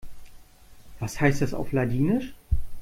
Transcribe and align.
Was 0.99 1.21
heißt 1.21 1.43
das 1.43 1.53
auf 1.53 1.73
Ladinisch? 1.73 2.33